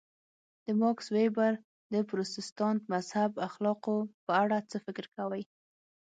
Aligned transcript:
د 0.65 0.67
ماکس 0.81 1.07
وېبر 1.15 1.53
د 1.93 1.95
پروتستانت 2.09 2.81
مذهب 2.93 3.31
اخلاقو 3.47 3.97
په 4.25 4.31
اړه 4.43 4.57
څه 4.69 4.77
فکر 4.85 5.05
کوئ. 5.15 5.43